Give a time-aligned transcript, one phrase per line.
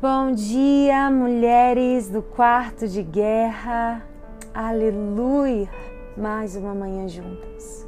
[0.00, 4.06] Bom dia, mulheres do quarto de guerra.
[4.54, 5.68] Aleluia!
[6.16, 7.84] Mais uma manhã juntas.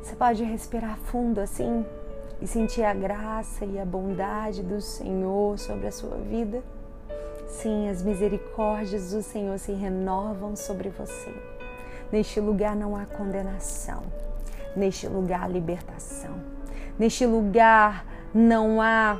[0.00, 1.84] Você pode respirar fundo assim
[2.40, 6.62] e sentir a graça e a bondade do Senhor sobre a sua vida?
[7.48, 11.34] Sim, as misericórdias do Senhor se renovam sobre você.
[12.12, 14.04] Neste lugar não há condenação.
[14.76, 16.36] Neste lugar há libertação.
[16.96, 19.18] Neste lugar não há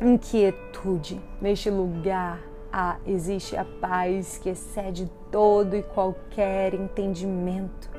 [0.00, 1.20] inquietude.
[1.40, 2.40] Neste lugar
[2.72, 7.90] há, existe a paz que excede todo e qualquer entendimento.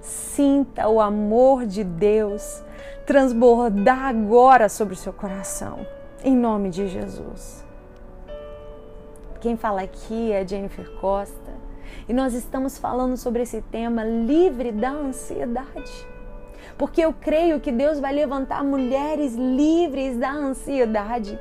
[0.00, 2.62] Sinta o amor de Deus
[3.06, 5.86] transbordar agora sobre o seu coração,
[6.22, 7.64] em nome de Jesus.
[9.40, 11.52] Quem fala aqui é Jennifer Costa
[12.08, 16.13] e nós estamos falando sobre esse tema livre da ansiedade
[16.76, 21.38] porque eu creio que Deus vai levantar mulheres livres da ansiedade,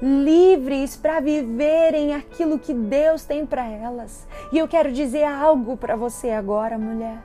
[0.00, 4.26] livres para viverem aquilo que Deus tem para elas.
[4.52, 7.18] E eu quero dizer algo para você agora, mulher.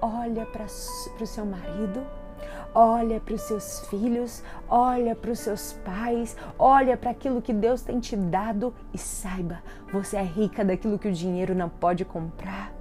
[0.00, 2.02] Olha para o seu marido,
[2.74, 7.80] olha para os seus filhos, olha para os seus pais, olha para aquilo que Deus
[7.80, 12.73] tem te dado e saiba, você é rica daquilo que o dinheiro não pode comprar.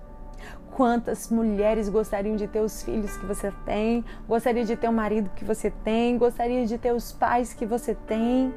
[0.76, 5.30] Quantas mulheres gostariam de ter os filhos que você tem, gostaria de ter o marido
[5.36, 8.52] que você tem, gostaria de ter os pais que você tem.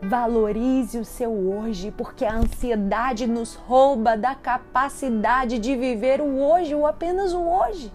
[0.00, 6.74] Valorize o seu hoje, porque a ansiedade nos rouba da capacidade de viver o hoje,
[6.74, 7.92] ou apenas o hoje.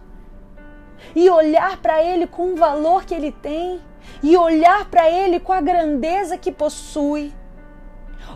[1.16, 3.82] E olhar para ele com o valor que ele tem,
[4.22, 7.34] e olhar para ele com a grandeza que possui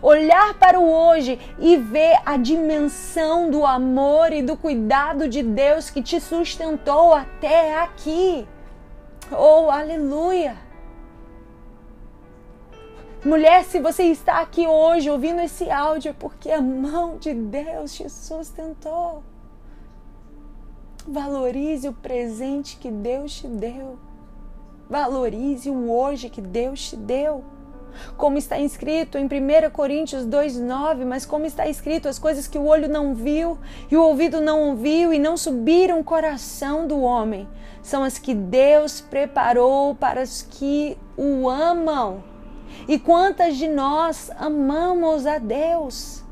[0.02, 5.90] olhar para o hoje e ver a dimensão do amor e do cuidado de Deus
[5.90, 8.46] que te sustentou até aqui.
[9.30, 10.56] Oh, aleluia!
[13.24, 17.92] Mulher, se você está aqui hoje ouvindo esse áudio, é porque a mão de Deus
[17.92, 19.24] te sustentou.
[21.06, 23.98] Valorize o presente que Deus te deu.
[24.88, 27.44] Valorize o hoje que Deus te deu
[28.16, 32.66] como está escrito em 1 Coríntios 2,9, mas como está escrito, as coisas que o
[32.66, 33.58] olho não viu
[33.90, 37.48] e o ouvido não ouviu e não subiram o coração do homem,
[37.82, 42.22] são as que Deus preparou para os que o amam.
[42.86, 46.22] E quantas de nós amamos a Deus?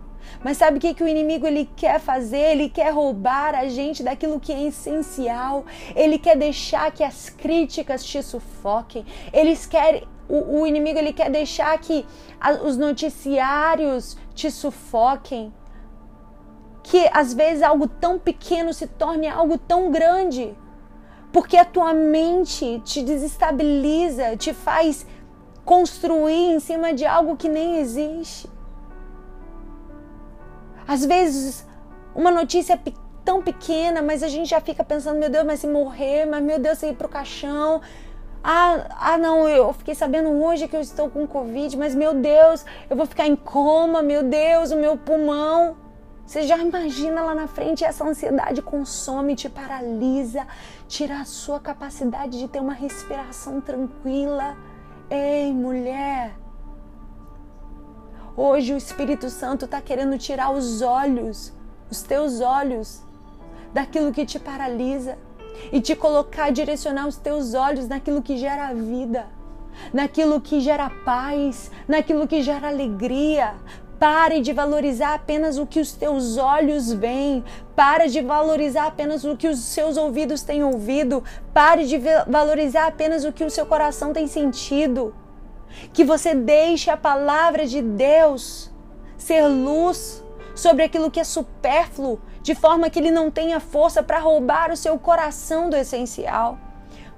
[0.43, 2.53] Mas sabe o que, que o inimigo ele quer fazer?
[2.53, 5.65] Ele quer roubar a gente daquilo que é essencial.
[5.95, 9.05] Ele quer deixar que as críticas te sufoquem.
[9.33, 12.07] Eles querem o, o inimigo ele quer deixar que
[12.41, 15.53] a, os noticiários te sufoquem.
[16.83, 20.57] Que às vezes algo tão pequeno se torne algo tão grande.
[21.33, 25.07] Porque a tua mente te desestabiliza, te faz
[25.65, 28.49] construir em cima de algo que nem existe.
[30.87, 31.67] Às vezes,
[32.15, 32.81] uma notícia
[33.25, 36.61] tão pequena, mas a gente já fica pensando: meu Deus, mas se morrer, mas meu
[36.61, 37.83] Deus, se ir para o caixão,
[38.49, 42.65] ah, ah, não, eu fiquei sabendo hoje que eu estou com Covid, mas meu Deus,
[42.89, 45.77] eu vou ficar em coma, meu Deus, o meu pulmão.
[46.25, 50.47] Você já imagina lá na frente essa ansiedade consome, te paralisa,
[50.87, 54.57] tira a sua capacidade de ter uma respiração tranquila.
[55.11, 56.37] Ei, mulher,
[58.37, 61.53] hoje o Espírito Santo está querendo tirar os olhos,
[61.91, 63.03] os teus olhos,
[63.75, 65.19] daquilo que te paralisa
[65.73, 69.27] e te colocar, direcionar os teus olhos naquilo que gera vida,
[69.93, 73.55] naquilo que gera paz, naquilo que gera alegria.
[73.99, 77.43] Pare de valorizar apenas o que os teus olhos veem.
[77.75, 81.25] Pare de valorizar apenas o que os seus ouvidos têm ouvido.
[81.55, 85.15] Pare de valorizar apenas o que o seu coração tem sentido.
[85.95, 88.71] Que você deixe a palavra de Deus
[89.17, 90.23] ser luz
[90.55, 94.77] sobre aquilo que é supérfluo de forma que ele não tenha força para roubar o
[94.77, 96.57] seu coração do essencial.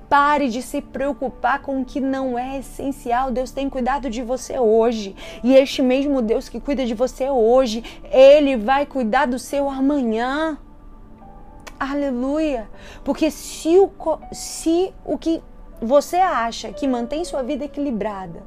[0.08, 3.30] Pare de se preocupar com o que não é essencial.
[3.30, 5.14] Deus tem cuidado de você hoje.
[5.44, 10.56] E este mesmo Deus que cuida de você hoje, ele vai cuidar do seu amanhã.
[11.78, 12.66] Aleluia!
[13.04, 13.90] Porque se o,
[14.32, 15.42] se o que
[15.78, 18.42] você acha que mantém sua vida equilibrada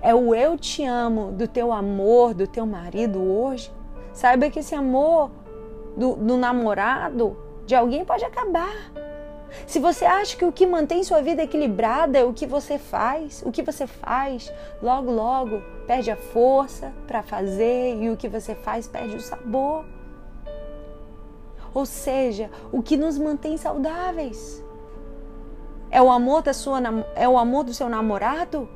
[0.00, 3.70] é o eu te amo do teu amor, do teu marido hoje,
[4.12, 5.30] saiba que esse amor
[5.96, 7.36] do, do namorado,
[7.66, 8.92] de alguém, pode acabar.
[9.66, 13.42] Se você acha que o que mantém sua vida equilibrada é o que você faz,
[13.44, 14.52] o que você faz,
[14.82, 19.84] logo, logo perde a força para fazer e o que você faz perde o sabor.
[21.74, 24.62] Ou seja, o que nos mantém saudáveis
[25.90, 26.80] é o amor da sua
[27.14, 28.68] é o amor do seu namorado?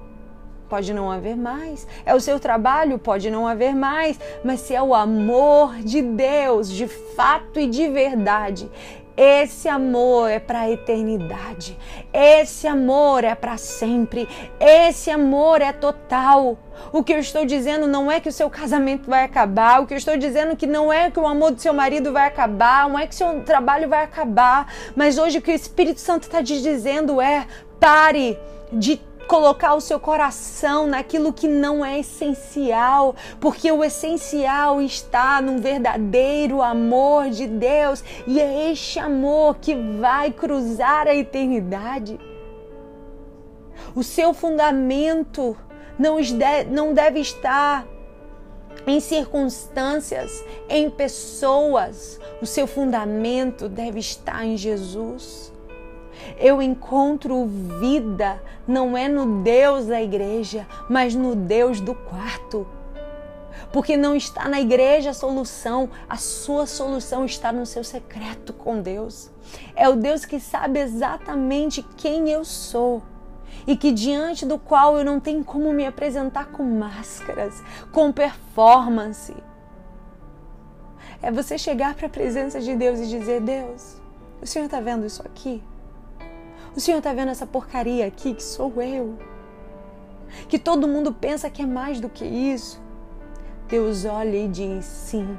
[0.68, 1.86] Pode não haver mais.
[2.04, 4.18] É o seu trabalho, pode não haver mais.
[4.44, 8.70] Mas se é o amor de Deus, de fato e de verdade,
[9.16, 11.76] esse amor é para a eternidade.
[12.12, 14.28] Esse amor é para sempre.
[14.60, 16.58] Esse amor é total.
[16.92, 19.80] O que eu estou dizendo não é que o seu casamento vai acabar.
[19.80, 22.26] O que eu estou dizendo que não é que o amor do seu marido vai
[22.26, 22.86] acabar.
[22.90, 24.70] Não é que o seu trabalho vai acabar.
[24.94, 27.46] Mas hoje o que o Espírito Santo está te dizendo é:
[27.80, 28.38] pare
[28.70, 35.58] de colocar o seu coração naquilo que não é essencial, porque o essencial está no
[35.58, 42.18] verdadeiro amor de Deus e é este amor que vai cruzar a eternidade.
[43.94, 45.56] O seu fundamento
[45.98, 47.86] não deve estar
[48.86, 52.20] em circunstâncias, em pessoas.
[52.40, 55.52] O seu fundamento deve estar em Jesus.
[56.38, 57.46] Eu encontro
[57.80, 62.66] vida não é no Deus da igreja, mas no Deus do quarto.
[63.72, 68.80] Porque não está na igreja a solução, a sua solução está no seu secreto com
[68.80, 69.30] Deus.
[69.74, 73.02] É o Deus que sabe exatamente quem eu sou
[73.66, 77.62] e que diante do qual eu não tenho como me apresentar com máscaras,
[77.92, 79.34] com performance.
[81.22, 83.96] É você chegar para a presença de Deus e dizer: Deus,
[84.40, 85.62] o Senhor está vendo isso aqui?
[86.76, 89.18] O Senhor está vendo essa porcaria aqui que sou eu?
[90.46, 92.78] Que todo mundo pensa que é mais do que isso?
[93.66, 95.38] Deus olha e diz: sim,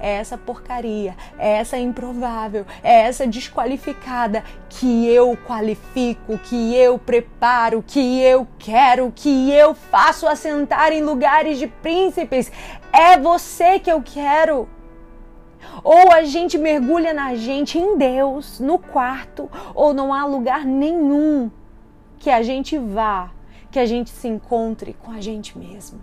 [0.00, 7.84] é essa porcaria, é essa improvável, é essa desqualificada que eu qualifico, que eu preparo,
[7.86, 12.50] que eu quero, que eu faço assentar em lugares de príncipes.
[12.90, 14.66] É você que eu quero.
[15.82, 21.50] Ou a gente mergulha na gente em Deus, no quarto, ou não há lugar nenhum
[22.18, 23.30] que a gente vá,
[23.70, 26.00] que a gente se encontre com a gente mesmo.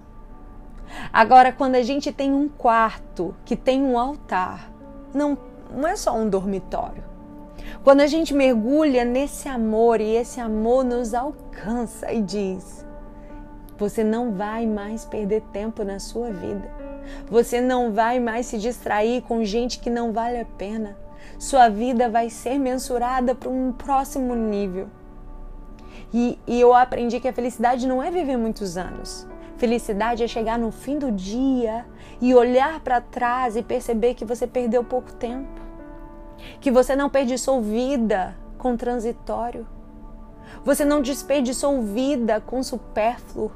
[1.11, 4.71] Agora, quando a gente tem um quarto que tem um altar,
[5.13, 5.37] não,
[5.71, 7.03] não é só um dormitório.
[7.83, 12.85] Quando a gente mergulha nesse amor e esse amor nos alcança e diz:
[13.77, 16.84] você não vai mais perder tempo na sua vida
[17.29, 20.97] você não vai mais se distrair com gente que não vale a pena.
[21.37, 24.87] Sua vida vai ser mensurada para um próximo nível.
[26.13, 29.27] E, e eu aprendi que a felicidade não é viver muitos anos.
[29.57, 31.85] Felicidade é chegar no fim do dia
[32.21, 35.61] e olhar para trás e perceber que você perdeu pouco tempo.
[36.59, 39.67] Que você não desperdiçou vida com transitório.
[40.63, 43.51] Você não desperdiçou vida com supérfluo,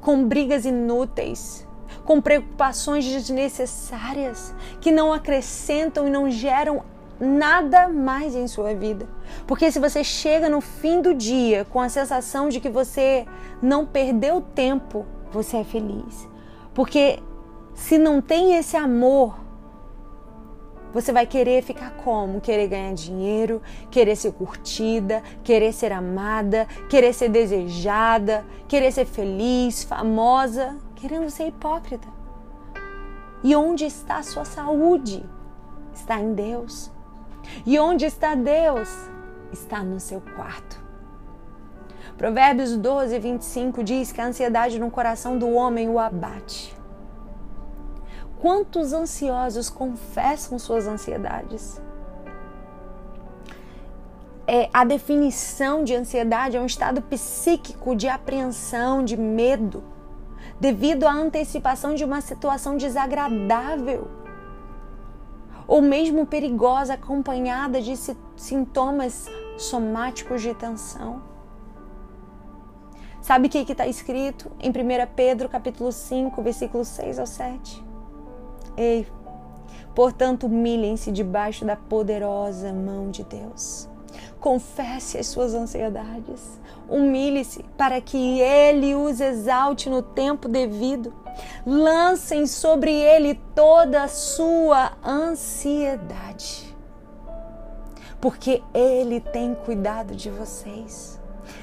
[0.00, 1.66] com brigas inúteis
[2.04, 6.82] com preocupações desnecessárias que não acrescentam e não geram
[7.20, 9.08] nada mais em sua vida.
[9.46, 13.26] Porque se você chega no fim do dia com a sensação de que você
[13.62, 16.28] não perdeu tempo, você é feliz.
[16.74, 17.20] Porque
[17.74, 19.38] se não tem esse amor,
[20.92, 22.40] você vai querer ficar como?
[22.40, 29.84] Querer ganhar dinheiro, querer ser curtida, querer ser amada, querer ser desejada, querer ser feliz,
[29.84, 32.06] famosa querendo ser hipócrita.
[33.42, 35.28] E onde está a sua saúde?
[35.92, 36.92] Está em Deus.
[37.66, 38.88] E onde está Deus?
[39.52, 40.80] Está no seu quarto.
[42.16, 46.72] Provérbios 12, 25 diz que a ansiedade no coração do homem o abate.
[48.40, 51.82] Quantos ansiosos confessam suas ansiedades?
[54.46, 59.82] É, a definição de ansiedade é um estado psíquico de apreensão, de medo,
[60.62, 64.06] devido à antecipação de uma situação desagradável
[65.66, 67.94] ou mesmo perigosa, acompanhada de
[68.36, 69.28] sintomas
[69.58, 71.20] somáticos de tensão.
[73.20, 74.72] Sabe o que está escrito em 1
[75.16, 77.84] Pedro capítulo 5, versículos 6 ao 7?
[78.76, 79.08] Ei,
[79.96, 83.90] portanto, humilhem-se debaixo da poderosa mão de Deus.
[84.42, 86.60] Confesse as suas ansiedades
[86.92, 91.12] humilhe-se para que ele os exalte no tempo devido.
[91.66, 96.76] Lancem sobre ele toda a sua ansiedade,
[98.20, 101.18] porque ele tem cuidado de vocês.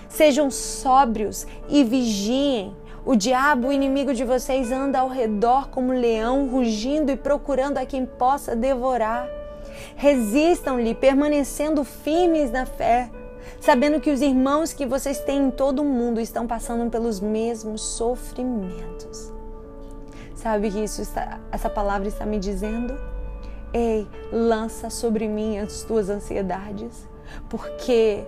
[0.08, 2.76] Sejam sóbrios e vigiem.
[3.06, 7.86] O diabo, o inimigo de vocês, anda ao redor como leão, rugindo e procurando a
[7.86, 9.39] quem possa devorar.
[10.00, 13.12] Resistam-lhe, permanecendo firmes na fé
[13.60, 17.82] sabendo que os irmãos que vocês têm em todo o mundo estão passando pelos mesmos
[17.82, 19.34] sofrimentos.
[20.36, 22.98] Sabe que isso está, essa palavra está me dizendo?
[23.74, 27.08] Ei, lança sobre mim as tuas ansiedades,
[27.50, 28.24] porque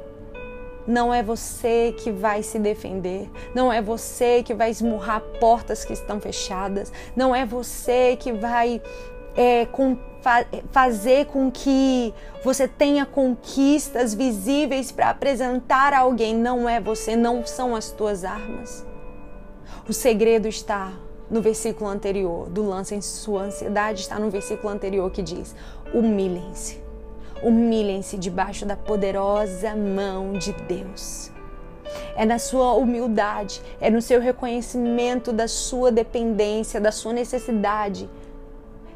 [0.87, 5.93] Não é você que vai se defender, não é você que vai esmurrar portas que
[5.93, 8.81] estão fechadas, não é você que vai
[9.35, 12.13] é, com, fa fazer com que
[12.43, 16.35] você tenha conquistas visíveis para apresentar a alguém.
[16.35, 18.85] Não é você, não são as tuas armas.
[19.87, 20.93] O segredo está
[21.29, 25.55] no versículo anterior, do lance em sua ansiedade, está no versículo anterior que diz:
[25.93, 26.79] humilhem-se.
[27.41, 31.31] Humilhem-se debaixo da poderosa mão de Deus.
[32.15, 38.09] É na sua humildade, é no seu reconhecimento da sua dependência, da sua necessidade,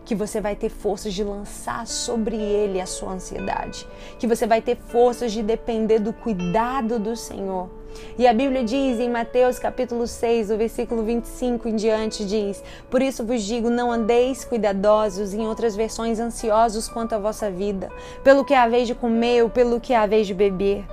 [0.06, 3.88] que você vai ter forças de lançar sobre ele a sua ansiedade,
[4.20, 7.70] que você vai ter forças de depender do cuidado do Senhor.
[8.18, 13.02] E a Bíblia diz em Mateus capítulo 6, o versículo 25 em diante diz: Por
[13.02, 17.90] isso vos digo, não andeis cuidadosos, em outras versões ansiosos quanto à vossa vida,
[18.24, 20.86] pelo que haveis de comer ou pelo que haveis de beber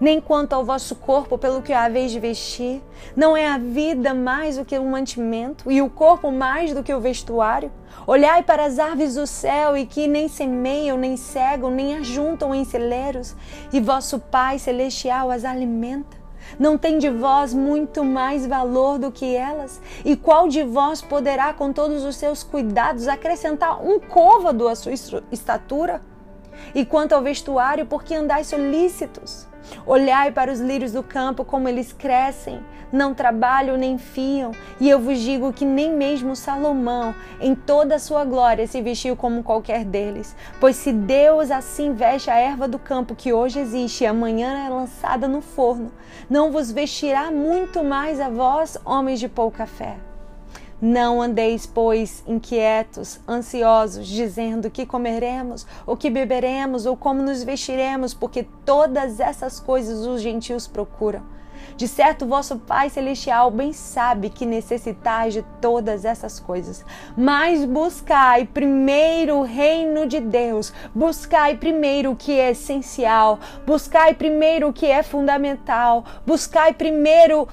[0.00, 2.82] nem quanto ao vosso corpo pelo que haveis de vestir.
[3.16, 6.94] Não é a vida mais do que um mantimento, e o corpo mais do que
[6.94, 7.70] o vestuário?
[8.06, 12.64] Olhai para as aves do céu, e que nem semeiam, nem cegam, nem ajuntam em
[12.64, 13.34] celeiros,
[13.72, 16.18] e vosso Pai celestial as alimenta.
[16.58, 19.80] Não tem de vós muito mais valor do que elas?
[20.04, 24.92] E qual de vós poderá, com todos os seus cuidados, acrescentar um côvado à sua
[25.30, 26.00] estatura?
[26.74, 29.46] E quanto ao vestuário, por que andais solícitos?
[29.86, 32.60] Olhai para os lírios do campo, como eles crescem,
[32.92, 37.98] não trabalham nem fiam, e eu vos digo que nem mesmo Salomão, em toda a
[37.98, 40.34] sua glória, se vestiu como qualquer deles.
[40.58, 44.70] Pois se Deus assim veste a erva do campo que hoje existe e amanhã é
[44.70, 45.92] lançada no forno,
[46.30, 50.07] não vos vestirá muito mais a vós, homens de pouca fé.
[50.80, 58.14] Não andeis, pois, inquietos, ansiosos, dizendo que comeremos, ou que beberemos, ou como nos vestiremos,
[58.14, 61.38] porque todas essas coisas os gentios procuram.
[61.76, 66.84] De certo, vosso Pai Celestial bem sabe que necessitais de todas essas coisas.
[67.16, 74.68] Mas buscai primeiro o reino de Deus, buscai primeiro o que é essencial, buscai primeiro
[74.68, 77.48] o que é fundamental, buscai primeiro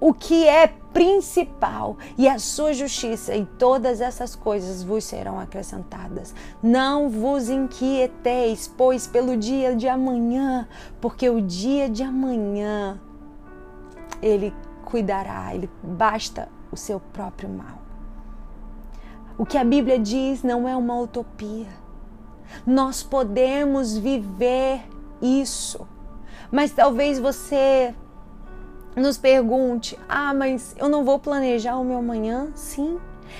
[0.00, 6.34] o que é principal e a sua justiça, e todas essas coisas vos serão acrescentadas.
[6.62, 10.68] Não vos inquieteis, pois, pelo dia de amanhã,
[11.00, 13.00] porque o dia de amanhã
[14.20, 17.80] ele cuidará, ele basta o seu próprio mal.
[19.38, 21.68] O que a Bíblia diz não é uma utopia.
[22.66, 24.82] Nós podemos viver
[25.20, 25.86] isso.
[26.50, 27.94] Mas talvez você
[29.00, 32.48] nos pergunte: ah, mas eu não vou planejar o meu amanhã?
[32.54, 32.98] Sim,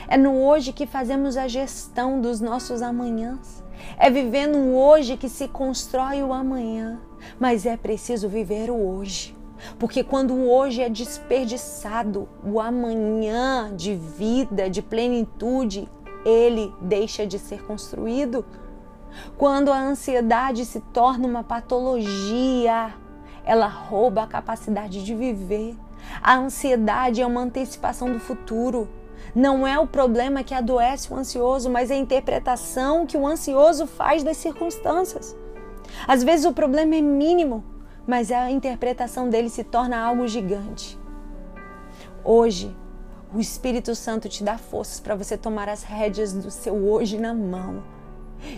[0.08, 3.62] é no hoje que fazemos a gestão dos nossos amanhãs.
[3.98, 7.00] É vivendo o hoje que se constrói o amanhã.
[7.38, 9.36] Mas é preciso viver o hoje.
[9.78, 15.88] Porque quando o hoje é desperdiçado, o amanhã de vida, de plenitude,
[16.24, 18.44] ele deixa de ser construído.
[19.36, 22.94] Quando a ansiedade se torna uma patologia,
[23.44, 25.76] ela rouba a capacidade de viver.
[26.22, 28.88] A ansiedade é uma antecipação do futuro.
[29.34, 33.86] Não é o problema que adoece o ansioso, mas é a interpretação que o ansioso
[33.86, 35.36] faz das circunstâncias.
[36.06, 37.64] Às vezes o problema é mínimo,
[38.06, 40.98] mas a interpretação dele se torna algo gigante.
[42.24, 42.74] Hoje,
[43.34, 47.32] o Espírito Santo te dá forças para você tomar as rédeas do seu hoje na
[47.32, 47.82] mão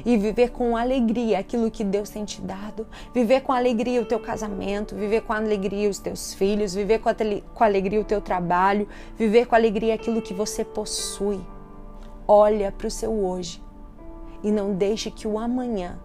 [0.05, 4.21] e viver com alegria aquilo que Deus tem te dado, viver com alegria o teu
[4.21, 7.11] casamento, viver com alegria os teus filhos, viver com,
[7.55, 11.41] com alegria o teu trabalho, viver com alegria aquilo que você possui.
[12.27, 13.63] Olha para o seu hoje
[14.43, 15.99] e não deixe que o amanhã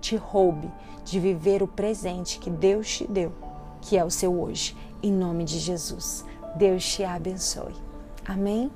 [0.00, 0.70] te roube
[1.04, 3.32] de viver o presente que Deus te deu,
[3.80, 4.76] que é o seu hoje.
[5.02, 6.24] Em nome de Jesus.
[6.56, 7.74] Deus te abençoe.
[8.26, 8.70] Amém?